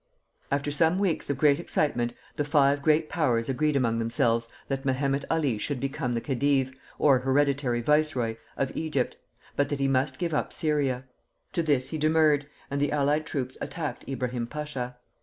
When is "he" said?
9.79-9.87, 11.89-11.99